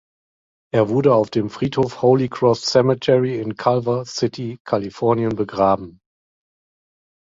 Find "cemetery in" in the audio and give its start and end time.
2.63-3.55